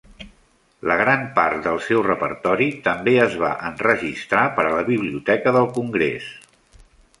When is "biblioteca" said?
4.91-5.57